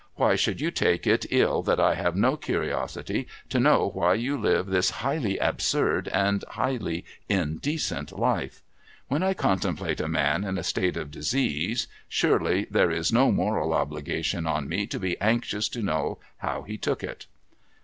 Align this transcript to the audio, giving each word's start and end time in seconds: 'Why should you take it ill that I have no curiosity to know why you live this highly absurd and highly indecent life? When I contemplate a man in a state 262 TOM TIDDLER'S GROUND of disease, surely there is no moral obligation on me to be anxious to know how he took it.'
'Why 0.15 0.35
should 0.35 0.59
you 0.59 0.71
take 0.71 1.05
it 1.05 1.27
ill 1.29 1.61
that 1.61 1.79
I 1.79 1.93
have 1.93 2.15
no 2.15 2.35
curiosity 2.35 3.27
to 3.49 3.59
know 3.59 3.91
why 3.93 4.15
you 4.15 4.35
live 4.35 4.65
this 4.65 4.89
highly 4.89 5.37
absurd 5.37 6.07
and 6.07 6.43
highly 6.49 7.05
indecent 7.29 8.11
life? 8.11 8.63
When 9.09 9.21
I 9.21 9.35
contemplate 9.35 10.01
a 10.01 10.07
man 10.07 10.43
in 10.43 10.57
a 10.57 10.63
state 10.63 10.95
262 10.95 11.37
TOM 11.37 11.49
TIDDLER'S 11.51 11.85
GROUND 11.85 12.01
of 12.01 12.01
disease, 12.01 12.03
surely 12.49 12.67
there 12.71 12.89
is 12.89 13.13
no 13.13 13.31
moral 13.31 13.73
obligation 13.73 14.47
on 14.47 14.67
me 14.67 14.87
to 14.87 14.99
be 14.99 15.21
anxious 15.21 15.69
to 15.69 15.83
know 15.83 16.17
how 16.37 16.63
he 16.63 16.79
took 16.79 17.03
it.' 17.03 17.27